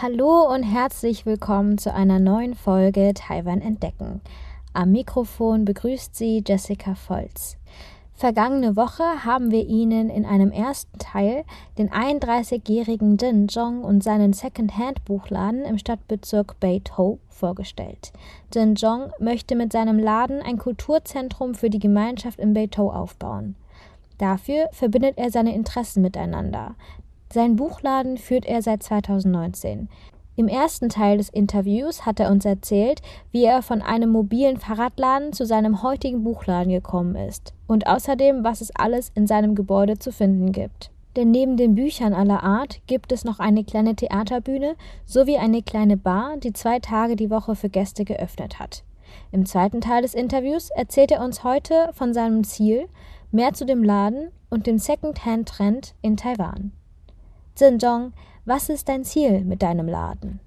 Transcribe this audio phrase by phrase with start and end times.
[0.00, 4.20] Hallo und herzlich willkommen zu einer neuen Folge Taiwan entdecken.
[4.72, 7.56] Am Mikrofon begrüßt Sie Jessica Volz.
[8.14, 11.42] Vergangene Woche haben wir Ihnen in einem ersten Teil
[11.78, 18.12] den 31-jährigen Jin Zhong und seinen Second-Hand-Buchladen im Stadtbezirk Beitou vorgestellt.
[18.54, 23.56] Jin Zhong möchte mit seinem Laden ein Kulturzentrum für die Gemeinschaft in Beitou aufbauen.
[24.18, 26.76] Dafür verbindet er seine Interessen miteinander.
[27.30, 29.88] Sein Buchladen führt er seit 2019.
[30.36, 35.32] Im ersten Teil des Interviews hat er uns erzählt, wie er von einem mobilen Fahrradladen
[35.32, 40.10] zu seinem heutigen Buchladen gekommen ist und außerdem, was es alles in seinem Gebäude zu
[40.10, 40.90] finden gibt.
[41.16, 45.96] Denn neben den Büchern aller Art gibt es noch eine kleine Theaterbühne sowie eine kleine
[45.96, 48.84] Bar, die zwei Tage die Woche für Gäste geöffnet hat.
[49.32, 52.88] Im zweiten Teil des Interviews erzählt er uns heute von seinem Ziel,
[53.32, 56.72] mehr zu dem Laden und dem Second-Hand-Trend in Taiwan.
[57.58, 58.12] Zhenzhong,
[58.44, 60.38] was ist dein Ziel mit deinem Laden?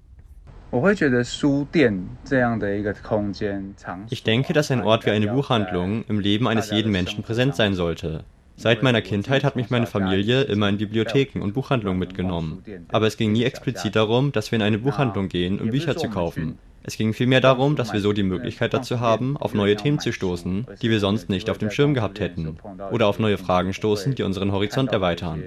[4.08, 7.74] Ich denke, dass ein Ort wie eine Buchhandlung im Leben eines jeden Menschen präsent sein
[7.74, 8.24] sollte.
[8.56, 12.64] Seit meiner Kindheit hat mich meine Familie immer in Bibliotheken und Buchhandlungen mitgenommen.
[12.88, 16.08] Aber es ging nie explizit darum, dass wir in eine Buchhandlung gehen, um Bücher zu
[16.08, 16.58] kaufen.
[16.82, 20.12] Es ging vielmehr darum, dass wir so die Möglichkeit dazu haben, auf neue Themen zu
[20.12, 22.56] stoßen, die wir sonst nicht auf dem Schirm gehabt hätten.
[22.90, 25.42] Oder auf neue Fragen stoßen, die unseren Horizont erweitern.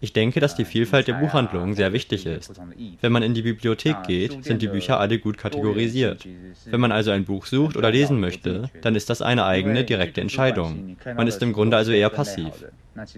[0.00, 2.52] Ich denke, dass die Vielfalt der Buchhandlungen sehr wichtig ist.
[3.00, 6.26] Wenn man in die Bibliothek geht, sind die Bücher alle gut kategorisiert.
[6.66, 10.20] Wenn man also ein Buch sucht oder lesen möchte, dann ist das eine eigene, direkte
[10.20, 10.96] Entscheidung.
[11.16, 12.64] Man ist im Grunde also eher passiv.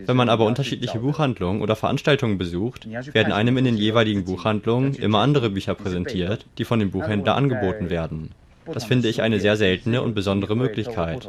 [0.06, 5.20] Wenn man aber unterschiedliche Buchhandlungen oder Veranstaltungen besucht, werden einem in den jeweiligen Buchhandlungen immer
[5.20, 8.30] andere Bücher präsentiert, die von dem Buchhändler angeboten werden.
[8.66, 11.28] Das finde ich eine sehr seltene und besondere Möglichkeit.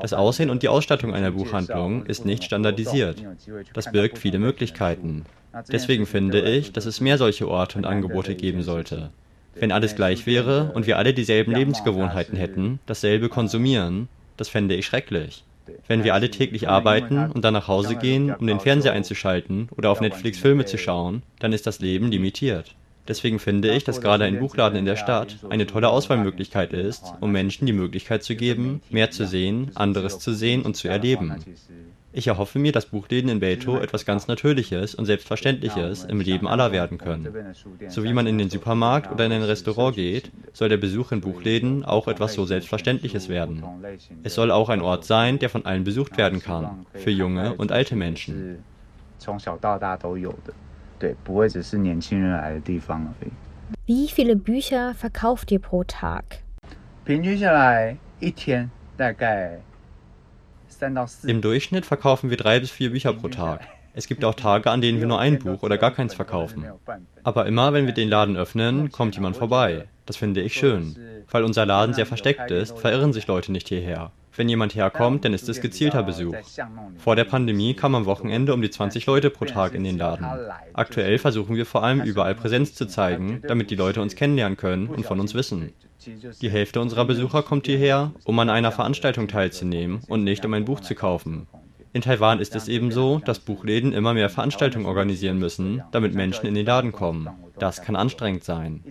[0.00, 3.22] Das Aussehen und die Ausstattung einer Buchhandlung ist nicht standardisiert.
[3.72, 5.24] Das birgt viele Möglichkeiten.
[5.70, 9.10] Deswegen finde ich, dass es mehr solche Orte und Angebote geben sollte.
[9.54, 14.86] Wenn alles gleich wäre und wir alle dieselben Lebensgewohnheiten hätten, dasselbe konsumieren, das fände ich
[14.86, 15.44] schrecklich.
[15.86, 19.90] Wenn wir alle täglich arbeiten und dann nach Hause gehen, um den Fernseher einzuschalten oder
[19.90, 22.74] auf Netflix Filme zu schauen, dann ist das Leben limitiert.
[23.06, 27.32] Deswegen finde ich, dass gerade ein Buchladen in der Stadt eine tolle Auswahlmöglichkeit ist, um
[27.32, 31.34] Menschen die Möglichkeit zu geben, mehr zu sehen, anderes zu sehen und zu erleben.
[32.16, 36.70] Ich erhoffe mir, dass Buchläden in Beito etwas ganz Natürliches und Selbstverständliches im Leben aller
[36.70, 37.28] werden können.
[37.88, 41.20] So wie man in den Supermarkt oder in ein Restaurant geht, soll der Besuch in
[41.20, 43.64] Buchläden auch etwas so Selbstverständliches werden.
[44.22, 47.72] Es soll auch ein Ort sein, der von allen besucht werden kann, für junge und
[47.72, 48.62] alte Menschen.
[51.03, 53.31] 对，不会只是年轻人来的地方而已。
[53.85, 56.23] Wie viele Bücher verkauft ihr pro Tag?
[57.05, 59.59] 平均下来一天大概
[60.67, 61.27] 三到四。
[61.29, 63.61] Im Durchschnitt verkaufen wir drei bis vier Bücher pro Tag.
[63.93, 66.63] Es gibt auch Tage, an denen wir nur ein Buch oder gar keins verkaufen.
[67.23, 69.87] Aber immer, wenn wir den Laden öffnen, kommt jemand vorbei.
[70.05, 70.95] Das finde ich schön.
[71.30, 74.12] Weil unser Laden sehr versteckt ist, verirren sich Leute nicht hierher.
[74.36, 76.34] Wenn jemand herkommt, dann ist es gezielter Besuch.
[76.98, 80.26] Vor der Pandemie kamen am Wochenende um die 20 Leute pro Tag in den Laden.
[80.72, 84.88] Aktuell versuchen wir vor allem überall Präsenz zu zeigen, damit die Leute uns kennenlernen können
[84.88, 85.72] und von uns wissen.
[86.42, 90.64] Die Hälfte unserer Besucher kommt hierher, um an einer Veranstaltung teilzunehmen und nicht um ein
[90.64, 91.46] Buch zu kaufen.
[91.92, 96.46] In Taiwan ist es eben so, dass Buchläden immer mehr Veranstaltungen organisieren müssen, damit Menschen
[96.46, 97.30] in den Laden kommen.
[97.56, 98.82] Das kann anstrengend sein.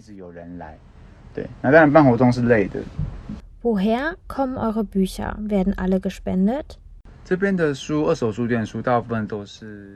[3.61, 5.37] Woher kommen eure Bücher?
[5.39, 6.79] Werden alle gespendet?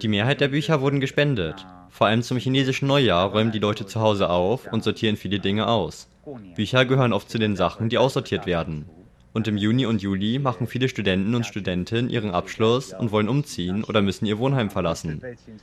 [0.02, 1.66] Die Mehrheit der Bücher wurden gespendet.
[1.90, 5.68] Vor allem zum chinesischen Neujahr räumen die Leute zu Hause auf und sortieren viele Dinge
[5.68, 6.08] aus.
[6.56, 8.86] Bücher gehören oft zu den Sachen, die aussortiert werden.
[9.38, 13.84] Und im Juni und Juli machen viele Studenten und Studentinnen ihren Abschluss und wollen umziehen
[13.84, 15.22] oder müssen ihr Wohnheim verlassen.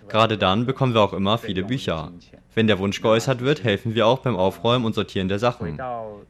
[0.08, 2.12] Gerade dann bekommen wir auch immer viele Bücher.
[2.54, 5.78] Wenn der Wunsch geäußert wird, helfen wir auch beim Aufräumen und Sortieren der Sachen.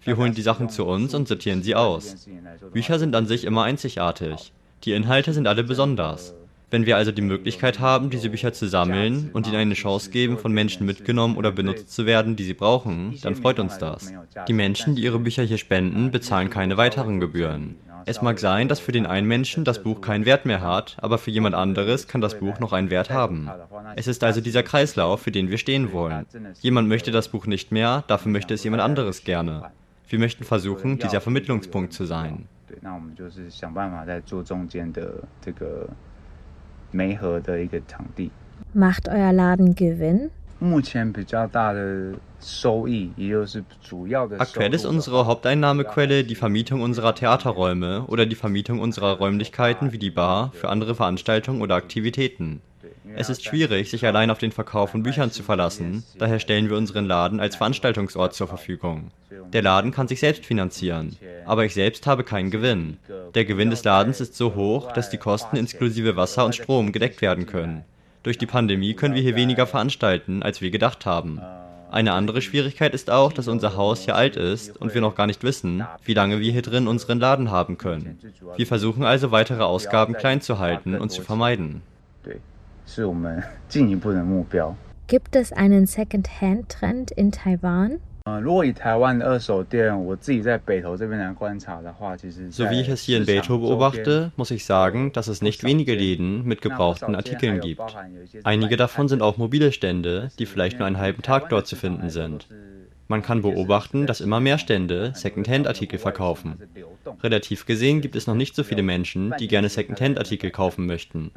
[0.00, 2.26] Wir holen die Sachen zu uns und sortieren sie aus.
[2.72, 4.54] Bücher sind an sich immer einzigartig.
[4.84, 6.34] Die Inhalte sind alle besonders.
[6.74, 10.38] Wenn wir also die Möglichkeit haben, diese Bücher zu sammeln und ihnen eine Chance geben,
[10.38, 14.12] von Menschen mitgenommen oder benutzt zu werden, die sie brauchen, dann freut uns das.
[14.48, 17.76] Die Menschen, die ihre Bücher hier spenden, bezahlen keine weiteren Gebühren.
[18.06, 21.18] Es mag sein, dass für den einen Menschen das Buch keinen Wert mehr hat, aber
[21.18, 23.48] für jemand anderes kann das Buch noch einen Wert haben.
[23.94, 26.26] Es ist also dieser Kreislauf, für den wir stehen wollen.
[26.60, 29.70] Jemand möchte das Buch nicht mehr, dafür möchte es jemand anderes gerne.
[30.08, 32.48] Wir möchten versuchen, dieser Vermittlungspunkt zu sein.
[36.93, 38.31] 媒合的一个场地。
[38.73, 40.29] Macht euer Laden Gewinn?
[44.37, 50.09] Aktuell ist unsere Haupteinnahmequelle die Vermietung unserer Theaterräume oder die Vermietung unserer Räumlichkeiten wie die
[50.09, 52.61] Bar für andere Veranstaltungen oder Aktivitäten.
[53.15, 56.77] Es ist schwierig, sich allein auf den Verkauf von Büchern zu verlassen, daher stellen wir
[56.77, 59.11] unseren Laden als Veranstaltungsort zur Verfügung.
[59.54, 61.16] Der Laden kann sich selbst finanzieren,
[61.46, 62.98] aber ich selbst habe keinen Gewinn.
[63.36, 67.22] Der Gewinn des Ladens ist so hoch, dass die Kosten inklusive Wasser und Strom gedeckt
[67.22, 67.84] werden können.
[68.24, 71.40] Durch die Pandemie können wir hier weniger veranstalten, als wir gedacht haben.
[71.88, 75.28] Eine andere Schwierigkeit ist auch, dass unser Haus hier alt ist und wir noch gar
[75.28, 78.18] nicht wissen, wie lange wir hier drin unseren Laden haben können.
[78.56, 81.82] Wir versuchen also weitere Ausgaben klein zu halten und zu vermeiden.
[85.06, 88.00] Gibt es einen Second-Hand-Trend in Taiwan?
[88.26, 88.32] So
[92.70, 96.42] wie ich es hier in Beito beobachte, muss ich sagen, dass es nicht wenige Läden
[96.44, 97.82] mit gebrauchten Artikeln gibt.
[98.44, 102.08] Einige davon sind auch mobile Stände, die vielleicht nur einen halben Tag dort zu finden
[102.08, 102.48] sind.
[103.06, 106.56] Man kann beobachten, dass immer mehr Stände Secondhand-Artikel verkaufen.
[107.22, 111.30] Relativ gesehen gibt es noch nicht so viele Menschen, die gerne Secondhand-Artikel kaufen möchten.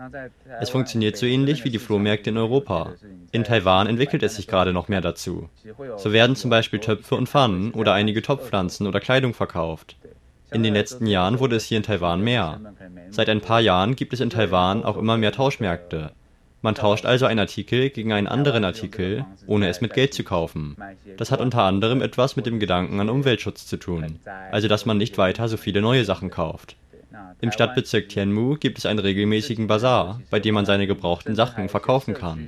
[0.61, 2.93] Es funktioniert so ähnlich wie die Flohmärkte in Europa.
[3.31, 5.49] In Taiwan entwickelt es sich gerade noch mehr dazu.
[5.97, 9.97] So werden zum Beispiel Töpfe und Pfannen oder einige Topfpflanzen oder Kleidung verkauft.
[10.51, 12.61] In den letzten Jahren wurde es hier in Taiwan mehr.
[13.09, 16.11] Seit ein paar Jahren gibt es in Taiwan auch immer mehr Tauschmärkte.
[16.61, 20.75] Man tauscht also einen Artikel gegen einen anderen Artikel, ohne es mit Geld zu kaufen.
[21.17, 24.19] Das hat unter anderem etwas mit dem Gedanken an Umweltschutz zu tun,
[24.51, 26.75] also dass man nicht weiter so viele neue Sachen kauft.
[27.39, 32.13] Im Stadtbezirk Tianmu gibt es einen regelmäßigen Bazar, bei dem man seine gebrauchten Sachen verkaufen
[32.13, 32.47] kann.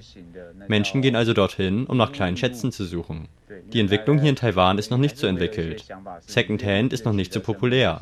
[0.68, 3.28] Menschen gehen also dorthin, um nach kleinen Schätzen zu suchen.
[3.72, 5.86] Die Entwicklung hier in Taiwan ist noch nicht so entwickelt.
[6.22, 8.02] Secondhand ist noch nicht so populär.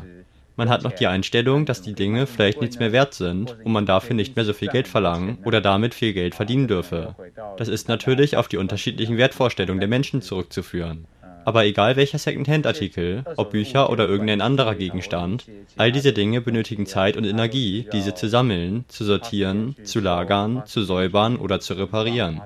[0.58, 3.86] Man hat noch die Einstellung, dass die Dinge vielleicht nichts mehr wert sind und man
[3.86, 7.16] dafür nicht mehr so viel Geld verlangen oder damit viel Geld verdienen dürfe.
[7.58, 11.06] Das ist natürlich auf die unterschiedlichen Wertvorstellungen der Menschen zurückzuführen.
[11.46, 15.46] Aber egal welcher Secondhand-Artikel, ob Bücher oder irgendein anderer Gegenstand,
[15.78, 20.84] all diese Dinge benötigen Zeit und Energie, diese zu sammeln, zu sortieren, zu lagern, zu
[20.84, 22.42] säubern oder zu reparieren.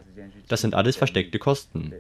[0.48, 1.94] Das sind alles versteckte Kosten.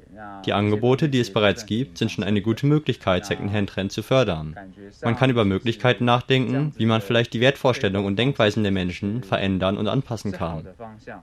[0.46, 4.56] Die Angebote, die es bereits gibt, sind schon eine gute Möglichkeit, Secondhand-Trend zu fördern.
[5.04, 9.78] Man kann über Möglichkeiten nachdenken, wie man vielleicht die Wertvorstellungen und Denkweisen der Menschen verändern
[9.78, 10.68] und anpassen kann.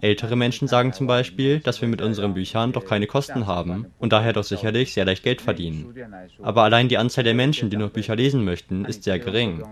[0.00, 4.12] Ältere Menschen sagen zum Beispiel, dass wir mit unseren Büchern doch keine Kosten haben und
[4.12, 5.94] daher doch sicherlich sehr leicht Geld verdienen.
[6.43, 9.62] Aber allein die Anzahl der Menschen, die noch Bücher lesen möchten, ist sehr gering.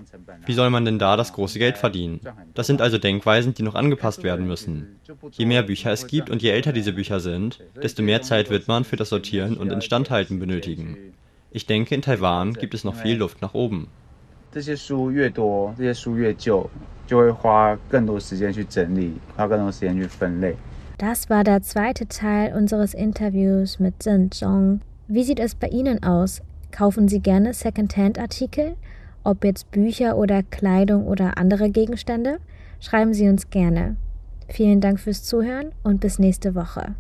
[0.45, 2.21] Wie soll man denn da das große Geld verdienen?
[2.55, 4.99] Das sind also Denkweisen, die noch angepasst werden müssen.
[5.33, 8.51] Je mehr Bücher es gibt und je älter diese Bücher sind, sind, desto mehr Zeit
[8.51, 10.97] wird man für das Sortieren und Instandhalten benötigen.
[11.51, 13.89] Ich denke, in Taiwan gibt es noch viel Luft nach oben.
[20.99, 24.81] Das war der zweite Teil unseres Interviews mit Zhen Zhong.
[25.09, 26.43] Wie sieht es bei Ihnen aus?
[26.73, 28.77] Kaufen Sie gerne Secondhand-Artikel?
[29.25, 32.39] Ob jetzt Bücher oder Kleidung oder andere Gegenstände?
[32.81, 33.97] Schreiben Sie uns gerne.
[34.49, 36.95] Vielen Dank fürs Zuhören und bis nächste Woche.